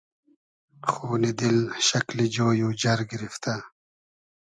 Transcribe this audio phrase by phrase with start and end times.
[0.91, 3.55] خونی دیل شئکلی جۉی و جئر گیریفتۂ